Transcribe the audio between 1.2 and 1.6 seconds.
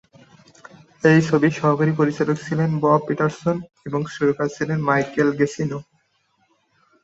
ছবির